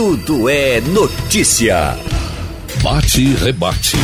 [0.00, 1.94] tudo é notícia.
[2.82, 3.98] Bate e rebate.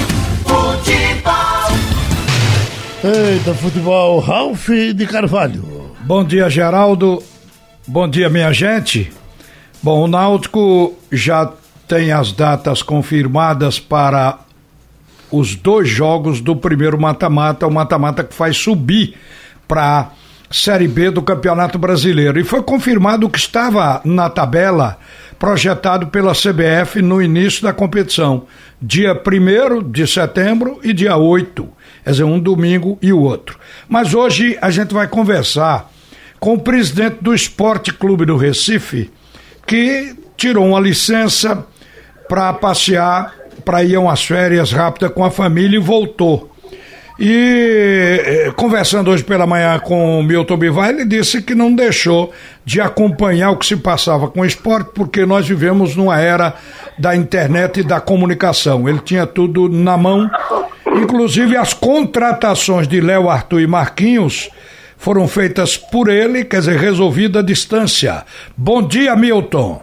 [0.44, 1.32] Futebol.
[3.02, 5.64] Eita, futebol, Ralf de Carvalho.
[6.00, 7.22] Bom dia, Geraldo.
[7.86, 9.10] Bom dia, minha gente.
[9.82, 11.50] Bom, o Náutico já
[11.88, 14.40] tem as datas confirmadas para
[15.32, 19.14] os dois jogos do primeiro mata-mata, o mata-mata que faz subir
[19.66, 20.10] para
[20.50, 22.38] Série B do Campeonato Brasileiro.
[22.38, 24.98] E foi confirmado que estava na tabela
[25.38, 28.46] projetado pela CBF no início da competição,
[28.80, 31.68] dia 1 de setembro e dia 8,
[32.04, 33.58] quer dizer, um domingo e o outro.
[33.88, 35.90] Mas hoje a gente vai conversar
[36.40, 39.10] com o presidente do Esporte Clube do Recife,
[39.66, 41.66] que tirou uma licença
[42.28, 46.55] para passear, para ir umas férias rápidas com a família e voltou.
[47.18, 52.30] E eh, conversando hoje pela manhã com o Milton Bivar, ele disse que não deixou
[52.62, 56.54] de acompanhar o que se passava com o esporte, porque nós vivemos numa era
[56.98, 58.86] da internet e da comunicação.
[58.86, 60.30] Ele tinha tudo na mão,
[60.88, 64.50] inclusive as contratações de Léo Arthur e Marquinhos
[64.98, 68.24] foram feitas por ele, quer dizer, resolvida à distância.
[68.54, 69.80] Bom dia, Milton.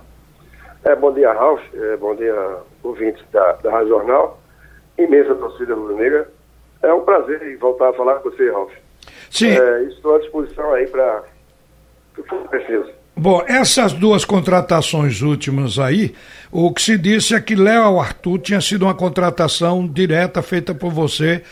[0.83, 1.61] É, bom dia, Ralf.
[1.73, 2.35] É, bom dia,
[2.83, 4.39] ouvintes da, da Rádio Jornal.
[4.99, 6.27] Imensa torcida rubro-negra.
[6.83, 8.71] É um prazer voltar a falar com você, Ralf.
[9.31, 9.49] Sim.
[9.49, 11.23] É, estou à disposição aí para
[12.17, 12.91] o que preciso.
[13.15, 16.15] Bom, essas duas contratações últimas aí,
[16.51, 20.91] o que se disse é que Léo Arthur tinha sido uma contratação direta feita por
[20.91, 21.43] você,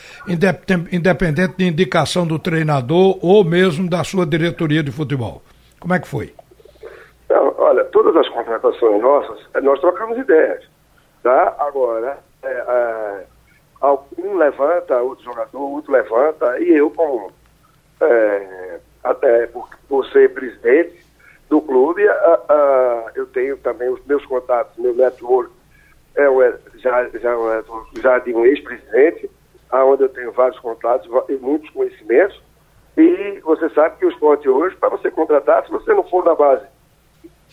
[0.92, 5.44] independente de indicação do treinador ou mesmo da sua diretoria de futebol.
[5.80, 6.34] Como é que foi?
[7.30, 10.64] Não, olha, todas as contratações nossas, nós trocamos ideias,
[11.22, 11.56] tá?
[11.60, 13.26] Agora, é, é,
[14.18, 17.32] um levanta, outro jogador, outro levanta, e eu, como
[18.02, 21.06] é, até por, por, ser presidente
[21.50, 25.52] do clube, a, a, eu tenho também os meus contatos, meu network
[26.16, 26.26] é
[26.76, 27.36] já, já,
[28.02, 29.30] já de um ex-presidente,
[29.72, 32.42] onde eu tenho vários contatos e muitos conhecimentos,
[32.98, 36.36] e você sabe que o esporte hoje, para você contratar, se você não for na
[36.36, 36.66] base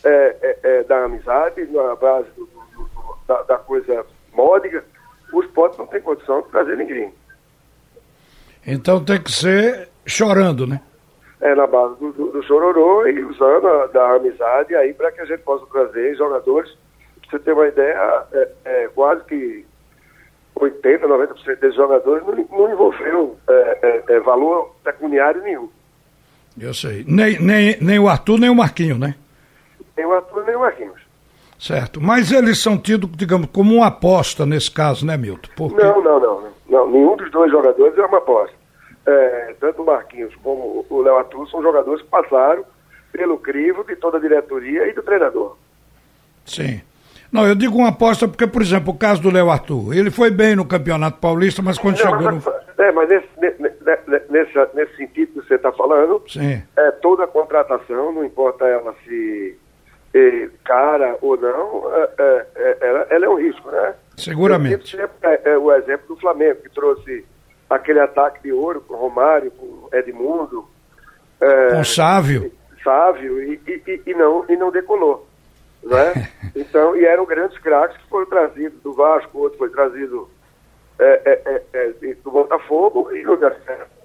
[0.03, 4.83] é, é, é, da amizade, na base do, do, do, da, da coisa módica,
[5.31, 7.13] o esporte não tem condição de trazer ninguém.
[8.65, 10.81] Então tem que ser chorando, né?
[11.41, 15.21] É, na base do, do, do chororô e usando a, da amizade aí para que
[15.21, 16.69] a gente possa trazer jogadores.
[17.21, 19.65] Pra você ter uma ideia, é, é, quase que
[20.57, 25.69] 80%, 90% desses jogadores não, não envolveram é, é, é, valor pecuniário nenhum.
[26.59, 27.05] Eu sei.
[27.07, 29.15] Nem, nem, nem o Arthur, nem o Marquinho, né?
[29.95, 31.08] Nem o Arthur, nem o Marquinhos.
[31.59, 31.99] Certo.
[32.01, 35.49] Mas eles são tidos, digamos, como uma aposta nesse caso, né, Milton?
[35.57, 35.83] Porque...
[35.83, 36.89] Não, não, não, não.
[36.89, 38.55] Nenhum dos dois jogadores é uma aposta.
[39.05, 42.63] É, tanto o Marquinhos como o Léo Arthur são jogadores que passaram
[43.11, 45.57] pelo crivo de toda a diretoria e do treinador.
[46.45, 46.81] Sim.
[47.31, 50.31] Não, eu digo uma aposta porque, por exemplo, o caso do Léo Arthur, ele foi
[50.31, 52.83] bem no Campeonato Paulista, mas quando não, chegou mas, no...
[52.83, 53.27] É, mas nesse,
[54.29, 56.63] nesse, nesse sentido que você está falando, Sim.
[56.77, 59.57] é toda contratação, não importa ela se
[60.63, 63.93] cara ou não, é, é, é, ela, ela, é um risco, né?
[64.17, 64.97] Seguramente.
[65.21, 67.25] É, o exemplo do Flamengo, que trouxe
[67.69, 70.67] aquele ataque de ouro com Romário, com Edmundo.
[71.39, 72.51] com Sávio.
[72.83, 75.27] Sávio, e, e, e, não, e não decolou.
[75.83, 76.29] Né?
[76.55, 80.29] então, e eram grandes craques que foram trazidos do Vasco, outro foi trazido
[82.23, 83.99] do Botafogo e deu certo.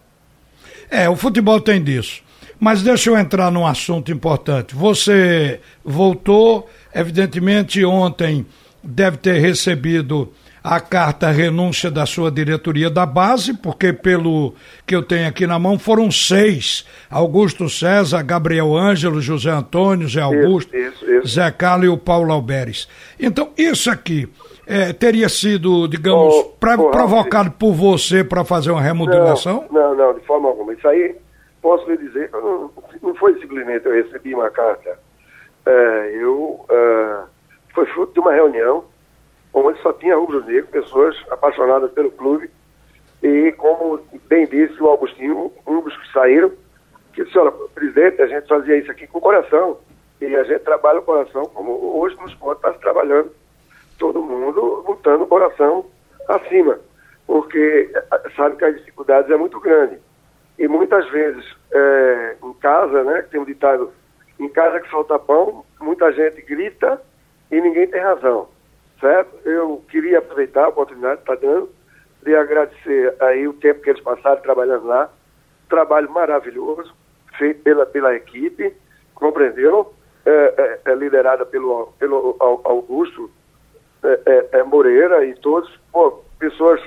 [0.90, 2.22] É, o futebol tem disso.
[2.58, 4.74] Mas deixa eu entrar num assunto importante.
[4.74, 8.46] Você voltou, evidentemente, ontem
[8.82, 10.32] deve ter recebido
[10.64, 14.54] a carta renúncia da sua diretoria da base, porque pelo
[14.86, 20.22] que eu tenho aqui na mão foram seis: Augusto César, Gabriel Ângelo, José Antônio, Zé
[20.22, 21.34] Augusto, isso, isso, isso.
[21.34, 22.88] Zé Carlos e o Paulo Alberes.
[23.20, 24.26] Então, isso aqui
[24.66, 29.66] é, teria sido, digamos, oh, oh, provocado por você para fazer uma remodelação?
[29.70, 30.72] Não, não, não, de forma alguma.
[30.72, 31.14] Isso aí
[31.64, 32.70] posso lhe dizer, não,
[33.02, 34.98] não foi simplesmente eu recebi uma carta.
[35.64, 37.22] É, eu é,
[37.72, 38.84] foi fruto de uma reunião
[39.54, 42.50] onde só tinha rubro-negro, pessoas apaixonadas pelo clube.
[43.22, 43.98] E como
[44.28, 46.52] bem disse o Augustinho, um dos que saíram,
[47.14, 49.78] que disse, olha, presidente, a gente fazia isso aqui com o coração.
[50.20, 53.30] E a gente trabalha o coração como hoje no esporte está se trabalhando.
[53.98, 55.86] Todo mundo botando o coração
[56.28, 56.78] acima.
[57.26, 57.90] Porque
[58.36, 59.98] sabe que as dificuldades é muito grande.
[60.58, 63.92] E muitas vezes, é, em casa, né, tem um ditado,
[64.38, 67.00] em casa que falta pão, muita gente grita
[67.50, 68.48] e ninguém tem razão,
[69.00, 69.36] certo?
[69.44, 71.70] Eu queria aproveitar a oportunidade que está dando
[72.22, 75.10] de agradecer aí o tempo que eles passaram trabalhando lá,
[75.68, 76.94] trabalho maravilhoso,
[77.36, 78.74] feito pela, pela equipe,
[79.14, 79.92] compreendeu?
[80.26, 83.30] é, é, é liderada pelo, pelo Augusto
[84.02, 86.80] é, é, Moreira e todos, pô, pessoas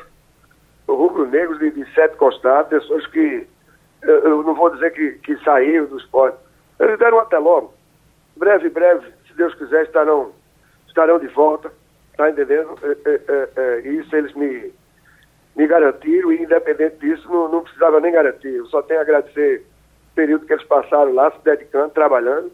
[0.88, 3.48] rubro-negros de, de sete costados, pessoas que,
[4.02, 6.38] eu não vou dizer que, que saíram do esporte,
[6.80, 7.74] eles deram até logo.
[8.36, 10.32] Breve, breve, se Deus quiser, estarão,
[10.88, 11.72] estarão de volta,
[12.16, 12.76] tá entendendo?
[13.84, 14.72] isso eles me,
[15.56, 18.54] me garantiram e independente disso, não, não precisava nem garantir.
[18.54, 19.66] Eu só tenho a agradecer
[20.12, 22.52] o período que eles passaram lá, se dedicando, trabalhando,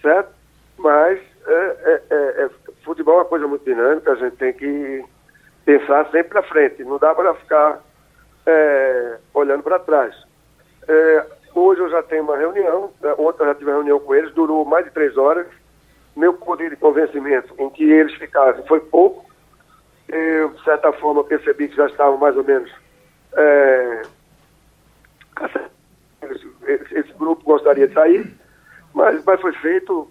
[0.00, 0.30] certo?
[0.78, 2.50] Mas é, é, é, é,
[2.82, 5.04] futebol é uma coisa muito dinâmica, a gente tem que
[5.64, 7.80] pensar sempre na frente, não dá para ficar
[8.46, 10.25] é, olhando para trás.
[10.88, 14.14] É, hoje eu já tenho uma reunião, né, ontem eu já tive uma reunião com
[14.14, 15.46] eles, durou mais de três horas.
[16.14, 19.26] Meu poder de convencimento em que eles ficassem foi pouco.
[20.08, 22.70] Eu, de certa forma, percebi que já estavam mais ou menos.
[23.34, 24.02] É,
[26.22, 28.34] esse, esse grupo gostaria de sair,
[28.94, 30.08] mas, mas foi feito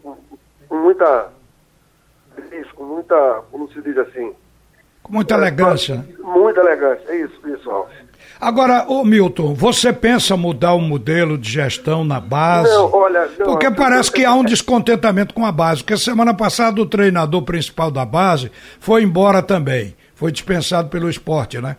[0.67, 1.31] com muita,
[2.75, 4.35] com muita, como se diz assim?
[5.01, 6.05] Com muita elegância.
[6.19, 7.89] Muita elegância, é isso, Ralf.
[8.39, 12.69] Agora, ô Milton, você pensa mudar o modelo de gestão na base?
[12.69, 13.29] Não, olha...
[13.39, 17.41] Não, porque parece que há um descontentamento com a base, porque semana passada o treinador
[17.43, 21.77] principal da base foi embora também, foi dispensado pelo esporte, né?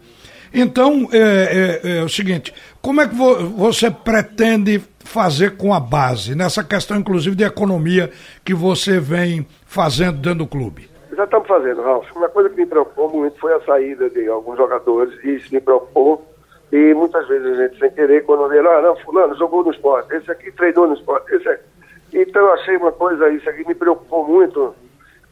[0.52, 5.80] Então, é, é, é, o seguinte, como é que vo você pretende fazer com a
[5.80, 8.10] base, nessa questão, inclusive, de economia
[8.44, 10.88] que você vem fazendo dentro do clube?
[11.16, 12.14] Já estamos fazendo, Ralf.
[12.14, 15.62] Uma coisa que me preocupou muito foi a saída de alguns jogadores, e isso me
[15.62, 16.22] preocupou.
[16.70, 20.14] E muitas vezes a gente, sem querer, quando vê ah, não, fulano jogou no esporte,
[20.14, 21.64] esse aqui treinou no esporte, esse aqui.
[22.12, 24.74] Então eu achei uma coisa, isso aqui me preocupou muito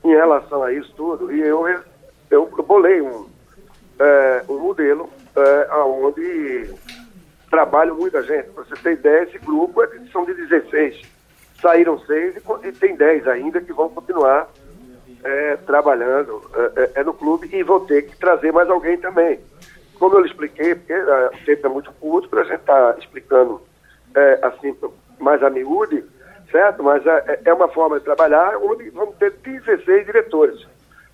[0.02, 1.30] em relação a isso tudo.
[1.30, 1.66] E eu,
[2.30, 3.28] eu bolei um,
[3.98, 6.72] é, um modelo é, onde
[7.50, 8.48] trabalha muita gente.
[8.50, 11.02] Para você ter ideia, esse grupo é são de 16.
[11.60, 14.48] Saíram seis e, e, tem 10 ainda que vão continuar
[15.24, 19.40] é, trabalhando é, é, é, no clube e vão ter que trazer mais alguém também.
[19.98, 22.92] Como eu lhe expliquei, porque é, o tempo é muito curto para a gente estar
[22.92, 23.60] tá explicando
[24.14, 24.76] é, assim
[25.18, 26.04] mais a miúde,
[26.50, 26.82] certo?
[26.82, 30.66] Mas é, é uma forma de trabalhar onde vamos ter 16 diretores.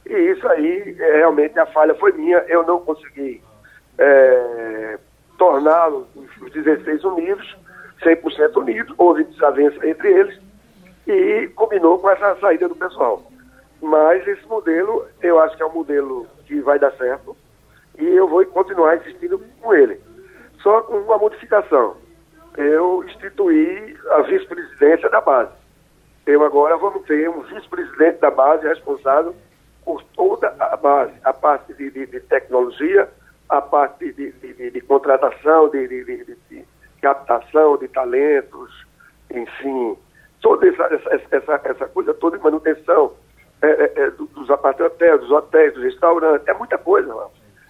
[0.05, 2.39] E isso aí, realmente, a falha foi minha.
[2.49, 3.41] Eu não consegui
[5.39, 6.07] torná-los,
[6.41, 7.57] os 16 unidos,
[8.03, 10.41] 100% unidos, houve desavença entre eles
[11.07, 13.30] e combinou com essa saída do pessoal.
[13.81, 17.37] Mas esse modelo, eu acho que é um modelo que vai dar certo
[17.99, 20.01] e eu vou continuar insistindo com ele.
[20.63, 21.97] Só com uma modificação.
[22.57, 25.53] Eu instituí a vice-presidência da base.
[26.27, 29.35] Eu agora vamos ter um vice-presidente da base responsável
[29.85, 33.09] por toda a base, a parte de, de, de tecnologia,
[33.49, 36.65] a parte de, de, contratação, de,
[37.01, 38.87] captação de talentos,
[39.31, 39.97] enfim,
[40.41, 40.85] toda essa,
[41.33, 43.13] essa, essa coisa toda de manutenção
[43.63, 47.27] é, é, é dos apartamentos, dos hotéis, dos restaurantes, é muita coisa, lá.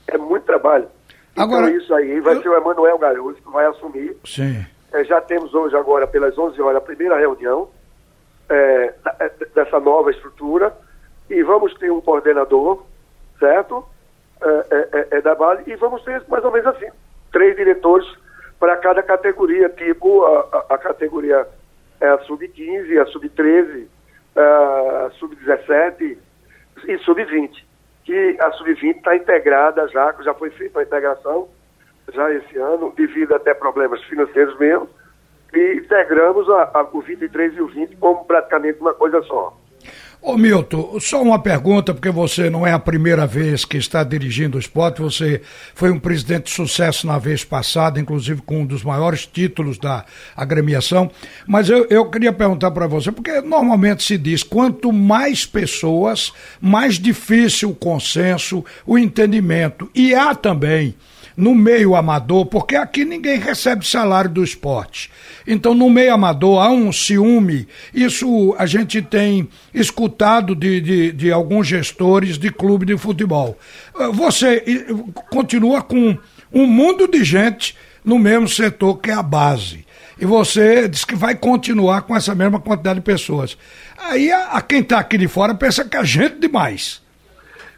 [0.06, 0.88] é muito trabalho.
[1.32, 2.42] Então, agora, isso aí vai eu...
[2.42, 4.16] ser o Emanuel Garoto que vai assumir.
[4.24, 4.64] Sim.
[4.92, 7.68] É, já temos hoje agora, pelas 11 horas, a primeira reunião
[8.48, 10.76] é, é, dessa nova estrutura
[11.28, 12.84] e vamos ter um coordenador,
[13.38, 13.84] certo?
[14.42, 16.88] É, é, da base, e vamos ter mais ou menos assim,
[17.30, 18.08] três diretores
[18.58, 21.46] para cada categoria, tipo a, a, a categoria
[22.00, 23.86] é a sub-15, a sub-13,
[24.36, 26.16] a sub-17
[26.86, 27.64] e sub-20.
[28.04, 31.48] Que a sub-20 está integrada já, já foi feita a integração
[32.12, 34.88] já esse ano, devido até problemas financeiros mesmo,
[35.54, 39.56] e integramos a, a, o 23 e o 20 como praticamente uma coisa só.
[40.22, 44.58] Ô Milton, só uma pergunta, porque você não é a primeira vez que está dirigindo
[44.58, 45.40] o esporte, você
[45.74, 50.04] foi um presidente de sucesso na vez passada, inclusive com um dos maiores títulos da
[50.36, 51.10] agremiação,
[51.46, 56.98] mas eu, eu queria perguntar para você, porque normalmente se diz, quanto mais pessoas, mais
[56.98, 60.94] difícil o consenso, o entendimento, e há também
[61.36, 65.10] no meio amador, porque aqui ninguém recebe salário do esporte.
[65.46, 67.66] Então, no meio amador, há um ciúme.
[67.94, 73.58] Isso a gente tem escutado de, de, de alguns gestores de clube de futebol.
[73.94, 74.64] Ah, você
[75.30, 76.16] continua com
[76.52, 79.84] um mundo de gente no mesmo setor que é a base.
[80.20, 83.56] E você diz que vai continuar com essa mesma quantidade de pessoas.
[83.96, 87.00] Aí a, a quem está aqui de fora pensa que é gente demais.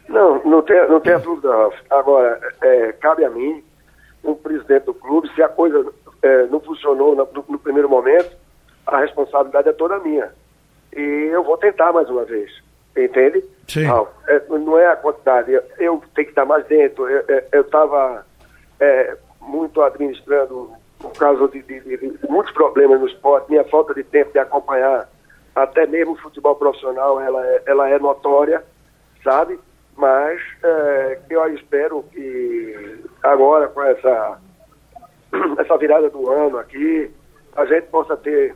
[0.07, 1.75] Não, não tem, não tem dúvida, Ralf.
[1.89, 3.63] Agora, é, cabe a mim,
[4.23, 5.85] um presidente do clube, se a coisa
[6.21, 8.35] é, não funcionou no, no, primeiro momento,
[8.85, 10.29] a responsabilidade é toda minha.
[10.95, 12.51] E eu vou tentar mais uma vez.
[12.95, 13.43] Entende?
[13.67, 13.87] Sim.
[13.87, 15.51] Não, é, não é a quantidade.
[15.51, 17.07] Eu, eu, tenho que estar mais dentro.
[17.09, 18.25] Eu estava
[18.79, 23.93] é, muito administrando por causa de, de, de, de, muitos problemas no esporte, minha falta
[23.93, 25.09] de tempo de acompanhar
[25.53, 28.63] até mesmo o futebol profissional, ela é, ela é notória,
[29.23, 29.59] sabe?
[29.95, 34.39] Mas é, eu espero que agora, com essa,
[35.59, 37.11] essa virada do ano aqui,
[37.55, 38.55] a gente possa ter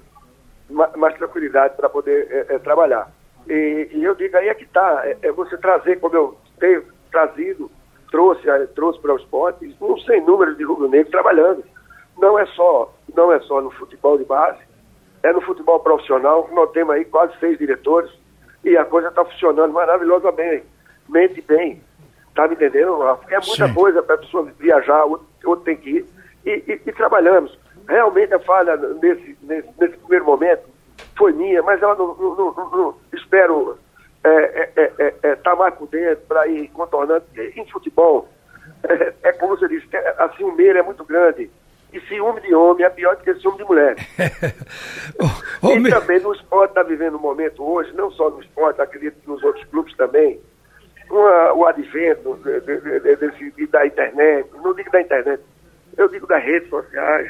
[0.69, 3.11] ma- mais tranquilidade para poder é, é, trabalhar.
[3.47, 6.83] E, e eu digo aí é que está, é, é você trazer, como eu tenho
[7.11, 7.69] trazido,
[8.11, 11.63] trouxe, eh, trouxe para o esporte, um sem número de rubro-negro trabalhando.
[12.17, 14.59] Não é só, não é só no futebol de base,
[15.23, 18.11] é no futebol profissional, nós temos aí quase seis diretores
[18.63, 20.65] e a coisa está funcionando maravilhosamente,
[21.09, 21.81] mente bem.
[22.35, 23.01] Tá me entendendo?
[23.29, 23.73] É muita Sim.
[23.73, 26.05] coisa para a pessoa viajar, outro, outro tem que ir.
[26.45, 27.57] E, e- e trabalhamos.
[27.87, 30.63] Realmente a falha nesse, nesse, nesse primeiro momento
[31.17, 33.77] foi minha, mas ela não, não- não- não- espero
[34.23, 37.23] estar tá mais por dentro para ir contornando.
[37.35, 38.27] Em futebol,
[38.83, 41.49] é, é como você disse, é, a ciumeira é muito grande.
[41.93, 43.95] E ciúme de homem é pior do que ciúme de mulher.
[45.63, 49.27] E também no esporte está vivendo um momento hoje, não só no esporte, acredito que
[49.27, 50.39] nos outros clubes também,
[51.07, 55.41] com a- o advento de- de- de- e da internet, não digo da internet,
[55.97, 57.29] eu digo das redes sociais,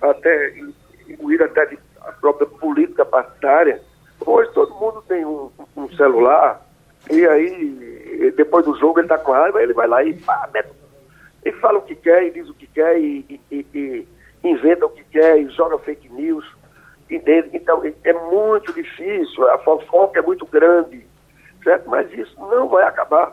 [0.00, 0.54] até
[1.08, 3.80] incluir até a própria política partidária.
[4.24, 6.60] Hoje todo mundo tem um, um celular,
[7.10, 10.48] e aí depois do jogo ele está com raiva, ele vai lá e pá,
[11.44, 14.06] ele fala o que quer e diz o que quer e, e- e-
[14.44, 16.44] e inventa o que quer e joga fake news.
[17.10, 17.50] Entende?
[17.54, 21.04] Então, é muito difícil, a fofoca é muito grande,
[21.62, 21.88] certo?
[21.88, 23.32] Mas isso não vai acabar.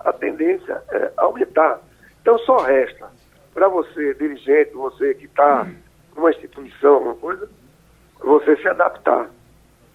[0.00, 1.80] A tendência é aumentar.
[2.20, 3.08] Então, só resta
[3.54, 5.66] para você, dirigente, você que está
[6.14, 7.48] numa instituição, uma coisa,
[8.22, 9.30] você se adaptar.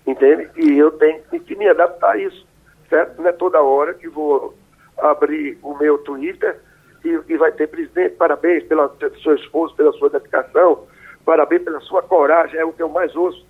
[0.05, 0.49] Entende?
[0.55, 2.47] E eu tenho que me adaptar a isso,
[2.89, 3.21] certo?
[3.21, 4.55] Não é toda hora que vou
[4.97, 6.59] abrir o meu Twitter
[7.05, 10.87] e, e vai ter presidente, parabéns pelo seu esforço, pela sua dedicação,
[11.25, 13.45] parabéns pela sua coragem, é o que eu mais ouço.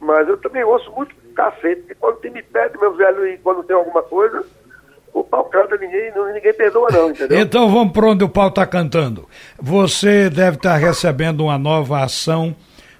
[0.00, 3.62] Mas eu também ouço muito cacete, porque quando tem me pede, meu velho, e quando
[3.64, 4.44] tem alguma coisa,
[5.12, 7.38] o pau canta, ninguém, ninguém perdoa não, entendeu?
[7.40, 9.28] Então vamos para onde o pau está cantando.
[9.60, 12.54] Você deve estar recebendo uma nova ação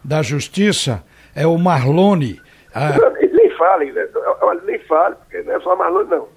[0.04, 1.04] da justiça.
[1.34, 2.40] É o Marlone.
[2.74, 4.06] ah, nem fale, né?
[4.64, 6.28] Nem fale, porque não é só Marlone, não.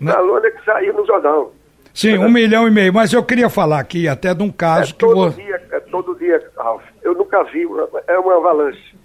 [0.00, 0.12] Não.
[0.14, 1.52] Marlone é que saiu no jornal.
[1.94, 2.92] sim, um milhão e meio.
[2.92, 5.80] Mas eu queria falar aqui até de um É caso que todo vo- dia, é
[5.80, 6.82] todo dia, Ralf.
[7.02, 7.66] Eu nunca vi,
[8.08, 8.95] é uma avalanche.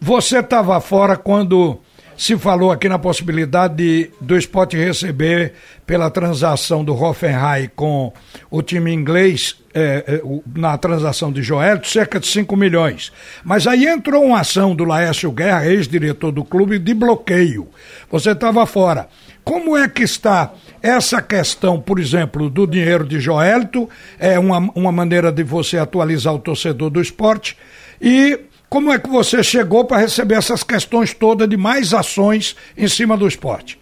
[0.00, 1.78] Você estava fora quando
[2.16, 5.52] se falou aqui na possibilidade de, do esporte receber
[5.86, 8.12] pela transação do Hoffenheim com
[8.50, 13.12] o time inglês, eh, o- na transação de Joel, cerca de 5 milhões.
[13.44, 17.68] Mas aí entrou uma ação do Laércio Guerra, ex-diretor do clube, de bloqueio.
[18.10, 19.08] Você estava fora.
[19.44, 20.52] Como é que está
[20.82, 23.88] essa questão, por exemplo, do dinheiro de Joelito?
[24.18, 27.56] É uma, uma maneira de você atualizar o torcedor do esporte.
[28.02, 32.88] E como é que você chegou para receber essas questões todas de mais ações em
[32.88, 33.80] cima do esporte?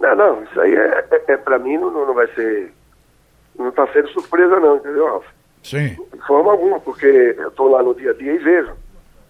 [0.00, 2.72] Não, não, isso aí é, é, é para mim não, não vai ser.
[3.58, 5.24] Não está sendo surpresa, não, entendeu, Ralf?
[5.62, 5.96] Sim.
[6.14, 7.06] De forma alguma, porque
[7.38, 8.72] eu estou lá no dia a dia e vejo.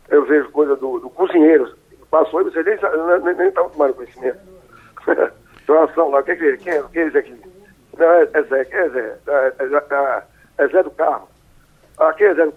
[0.09, 1.73] Eu vejo coisa do, do cozinheiro.
[2.11, 2.91] Passou e você nem sa-
[3.25, 4.39] nem- nem estava tomando conhecimento.
[5.61, 6.57] Situação lá, o que que é?
[6.57, 7.35] Quem é, quem é esse aqui?
[7.99, 9.17] Não, é, é Zé, quem é Zé?
[9.27, 10.23] É, é, é,
[10.65, 11.29] é Zé do Carro.
[11.99, 12.53] Ah, quem é Zé do?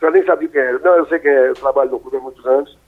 [0.00, 0.78] Eu nem sabia quem era.
[0.78, 2.78] Não, eu sei quem é, eu trabalho no clube há muitos anos.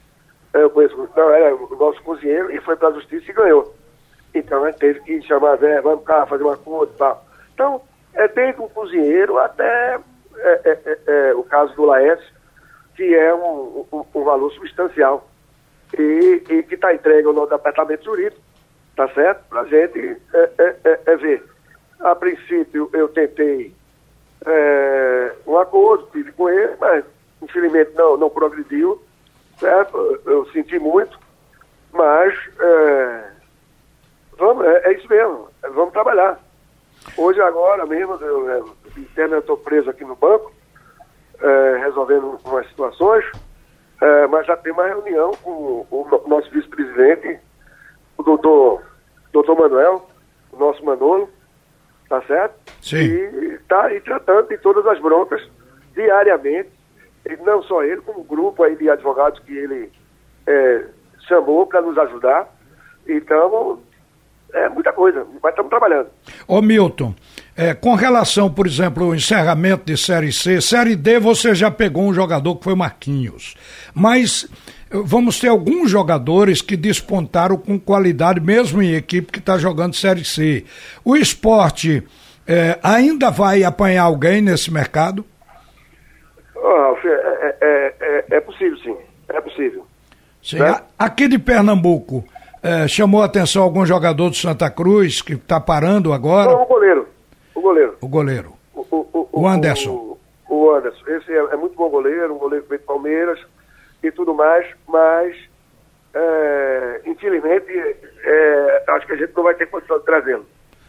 [0.55, 3.75] Eu conheço, não, era o nosso cozinheiro e foi para a justiça e ganhou.
[4.35, 7.27] Então a gente teve que chamar Zé, vamos cá, fazer uma conta e tal.
[7.55, 7.83] Então,
[8.15, 9.99] é desde um cozinheiro até
[10.37, 12.33] é, é, é, é, o caso do Laércio,
[12.97, 15.29] que é um, um, um valor substancial
[15.99, 18.41] e, e que está entregue ao nosso departamento jurídico,
[18.97, 19.45] tá certo?
[19.49, 21.45] Para a gente é, é ver.
[22.01, 23.75] A princípio eu tentei
[24.47, 27.05] é, um acordo, tive com ele, mas
[27.41, 29.03] infelizmente não, não progrediu,
[29.59, 30.21] certo?
[30.27, 31.19] Eu, senti muito,
[31.93, 33.25] mas é,
[34.39, 36.39] vamos, é, é isso mesmo, vamos trabalhar.
[37.17, 40.53] Hoje, agora mesmo, eu, é, estou preso aqui no banco,
[41.41, 43.25] é, resolvendo umas situações,
[44.01, 47.41] é, mas já tem uma reunião com o, o nosso vice-presidente,
[48.17, 48.83] o doutor,
[49.33, 50.07] doutor Manuel,
[50.53, 51.29] o nosso Manolo,
[52.13, 52.55] tá certo?
[52.83, 52.99] Sim.
[52.99, 55.41] E está aí tratando de todas as broncas
[55.95, 56.69] diariamente,
[57.25, 59.91] e não só ele, como o grupo aí de advogados que ele
[60.47, 60.85] é,
[61.27, 62.55] chamou para nos ajudar.
[63.09, 63.81] Então,
[64.53, 66.11] é muita coisa, mas estamos trabalhando.
[66.47, 67.15] Ô Milton,
[67.57, 72.05] é, com relação, por exemplo, ao encerramento de Série C, Série D você já pegou
[72.05, 73.55] um jogador que foi Marquinhos.
[73.95, 74.49] Mas
[74.91, 79.95] eh, vamos ter alguns jogadores que despontaram com qualidade, mesmo em equipe que está jogando
[79.95, 80.65] Série C.
[81.05, 82.03] O esporte
[82.47, 85.25] eh, ainda vai apanhar alguém nesse mercado?
[86.55, 88.97] Ralf, é, é, é, é- é possível sim,
[89.29, 89.87] é possível.
[90.43, 90.81] Sim, né?
[90.99, 92.25] Aqui de Pernambuco,
[92.63, 96.51] é, chamou a atenção algum jogador do Santa Cruz que está parando agora?
[96.51, 97.09] Não, o goleiro.
[97.63, 97.97] Goleiro.
[98.01, 98.53] O goleiro.
[98.75, 100.19] O, o, o, o Anderson.
[100.49, 101.09] O, Anderson.
[101.09, 103.39] Esse é, é, muito bom goleiro, um goleiro que veio de Palmeiras
[104.03, 105.37] e tudo mais, mas
[106.13, 107.73] é, infelizmente
[108.25, 110.45] é, acho que a gente não vai ter condição de trazê-lo.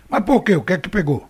[0.09, 0.55] Mas por quê?
[0.55, 1.23] O que é que pegou?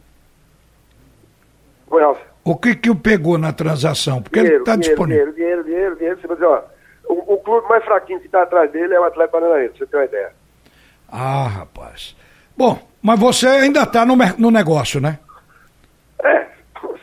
[1.87, 2.01] Foi,
[2.43, 4.21] O que que o pegou na transação?
[4.21, 5.31] Porque dinheiro, ele está disponível.
[5.33, 6.21] Dinheiro, dinheiro, dinheiro, dinheiro.
[6.21, 6.63] Você vai dizer, ó,
[7.07, 9.97] o, o clube mais fraquinho que está atrás dele é o Atlético Paranaense, você ter
[9.97, 10.31] uma ideia.
[11.11, 12.15] Ah, rapaz.
[12.57, 15.19] Bom, mas você ainda está no, no negócio, né?
[16.23, 16.47] É,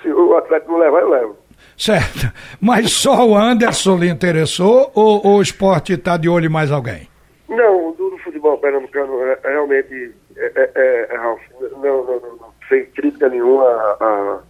[0.03, 1.37] se o Atlético não levar, eu levo.
[1.77, 2.33] Certo.
[2.61, 6.71] Mas só o Anderson lhe interessou ou, ou o esporte está de olho em mais
[6.71, 7.09] alguém?
[7.49, 12.05] Não, do, do futebol pernambucano é, é realmente é, é, é, é Ralf, não, não,
[12.05, 14.41] não, não, sem crítica nenhuma a, a,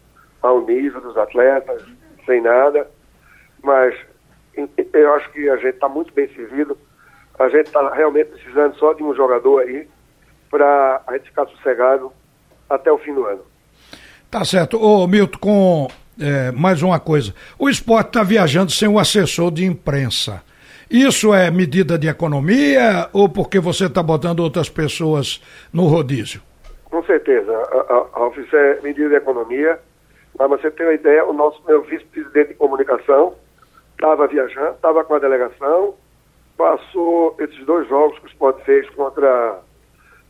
[0.43, 1.83] ao nível dos atletas,
[2.27, 2.89] sem nada,
[3.63, 3.95] mas
[4.93, 6.77] eu acho que a gente está muito bem servido.
[7.39, 9.89] A gente está realmente precisando só de um jogador aí
[10.51, 12.13] para a gente ficar sossegado
[12.69, 13.50] até o fim do ano.
[14.31, 14.81] Tá certo.
[14.81, 15.89] Ô Milton, com
[16.21, 17.35] é, mais uma coisa.
[17.59, 20.43] O esporte está viajando sem o assessor de imprensa.
[20.89, 26.41] Isso é medida de economia ou porque você está botando outras pessoas no rodízio?
[26.85, 27.53] Com certeza.
[27.53, 29.81] A, a, a isso é medida de economia.
[30.39, 33.35] Mas você tem uma ideia, o nosso meu vice-presidente de comunicação
[33.93, 35.95] estava viajando, estava com a delegação,
[36.57, 39.59] passou esses dois jogos que o Sport fez contra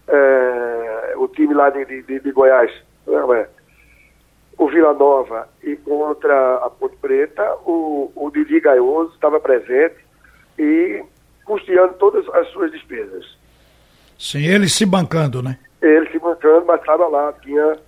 [0.09, 2.73] é, o time lá de, de, de Goiás,
[3.07, 3.60] é?
[4.61, 9.97] O Vila Nova e contra a Ponte Preta, o, o Didi Gaioso estava presente
[10.59, 11.03] e
[11.47, 13.25] custeando todas as suas despesas.
[14.19, 15.59] Sim, ele se bancando, né?
[15.81, 17.79] Ele se bancando, mas estava lá, tinha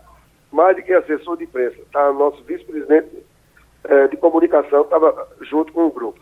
[0.50, 1.76] mais de que assessor de imprensa.
[1.92, 3.18] Tá, nosso vice-presidente
[3.84, 6.20] é, de comunicação estava junto com o grupo.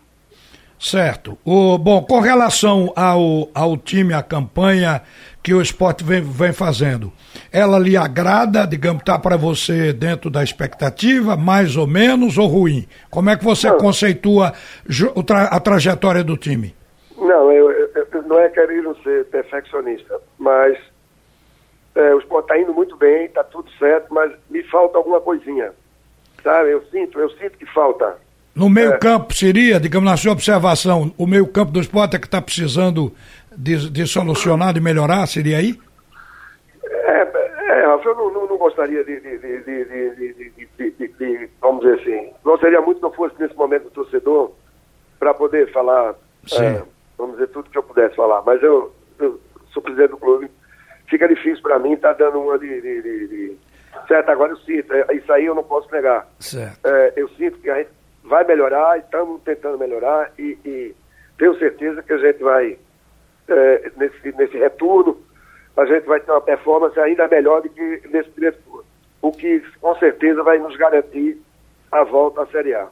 [0.81, 1.39] Certo.
[1.45, 5.01] O, bom, com relação ao, ao time, à campanha
[5.45, 7.13] que o esporte vem, vem fazendo,
[7.53, 12.87] ela lhe agrada, digamos, está para você dentro da expectativa, mais ou menos, ou ruim?
[13.11, 13.79] Como é que você não.
[13.79, 14.53] conceitua
[15.51, 16.75] a trajetória do time?
[17.17, 20.79] Não, eu, eu, não é querer ser perfeccionista, mas
[21.95, 25.73] é, o esporte está indo muito bem, está tudo certo, mas me falta alguma coisinha.
[26.43, 28.17] Sabe, eu sinto, eu sinto que falta.
[28.55, 28.99] No meio é.
[28.99, 33.13] campo seria, digamos, na sua observação, o meio campo do esporte é que está precisando
[33.57, 35.79] de, de, solucionar, de melhorar, seria aí?
[38.05, 42.99] É, é eu não, não, não gostaria de, de, de, vamos dizer assim, gostaria muito
[42.99, 44.53] que não fosse nesse momento o torcedor
[45.19, 46.15] para poder falar,
[46.59, 46.83] é,
[47.19, 49.41] vamos dizer, tudo que eu pudesse falar, mas eu, eu
[49.73, 50.51] sou presidente do clube,
[51.09, 53.57] fica difícil para mim, tá dando uma de, de
[54.07, 56.29] Certo, agora eu sinto, é, isso aí eu não posso negar.
[56.85, 57.91] É, eu sinto que a gente
[58.25, 60.95] vai melhorar, estamos tentando melhorar e, e,
[61.39, 62.79] tenho certeza que a gente vai,
[63.49, 65.21] é, nesse, nesse retorno,
[65.77, 68.85] a gente vai ter uma performance ainda melhor do que nesse primeiro turno.
[69.23, 71.39] O que com certeza vai nos garantir
[71.91, 72.89] a volta à Série A.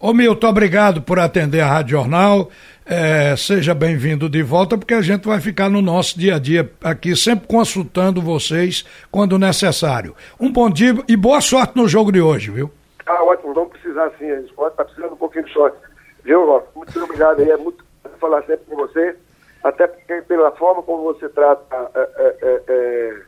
[0.00, 2.50] Ô Milton, obrigado por atender a Rádio Jornal.
[2.86, 6.70] É, seja bem-vindo de volta, porque a gente vai ficar no nosso dia a dia
[6.82, 10.14] aqui, sempre consultando vocês quando necessário.
[10.40, 12.70] Um bom dia e boa sorte no jogo de hoje, viu?
[13.06, 15.76] Ah, ótimo, vamos precisar sim, a gente pode estar tá precisando um pouquinho de sorte.
[16.24, 17.84] Viu, Muito obrigado aí, é muito
[18.18, 19.16] falar sempre com você,
[19.64, 23.22] até porque pela forma como você trata é, é, é, é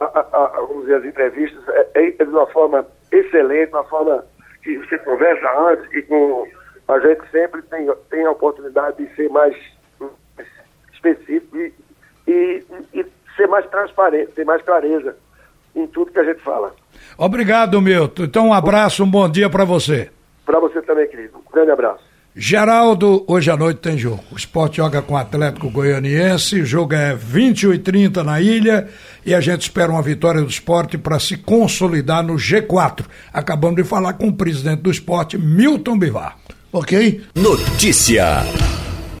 [0.00, 4.24] a, a, a, vamos dizer, as entrevistas, é, é, de uma forma excelente, uma forma
[4.62, 6.46] que você conversa antes e com
[6.88, 9.56] a gente sempre tem, tem a oportunidade de ser mais
[10.92, 11.72] específico e,
[12.26, 15.16] e, e ser mais transparente, ter mais clareza
[15.74, 16.74] em tudo que a gente fala.
[17.18, 18.24] Obrigado, Milton.
[18.24, 20.10] Então, um abraço, um bom dia para você.
[20.44, 21.38] Para você também, querido.
[21.38, 22.04] Um grande abraço.
[22.38, 24.22] Geraldo, hoje à noite tem jogo.
[24.30, 28.88] O esporte joga com o Atlético Goianiense, o jogo é 21 e 30 na ilha
[29.24, 33.06] e a gente espera uma vitória do esporte para se consolidar no G4.
[33.32, 36.36] Acabamos de falar com o presidente do esporte, Milton Bivar.
[36.70, 37.22] Ok?
[37.34, 38.44] Notícia.